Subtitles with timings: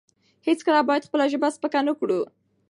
[0.47, 2.19] هیڅکله باید خپله ژبه سپکه نه کړو.